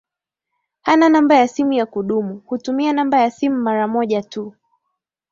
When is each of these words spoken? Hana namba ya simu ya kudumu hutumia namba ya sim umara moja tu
Hana 0.81 1.09
namba 1.09 1.35
ya 1.35 1.47
simu 1.47 1.73
ya 1.73 1.85
kudumu 1.85 2.41
hutumia 2.45 2.93
namba 2.93 3.19
ya 3.21 3.31
sim 3.31 3.53
umara 3.53 3.87
moja 3.87 4.21
tu 4.21 4.53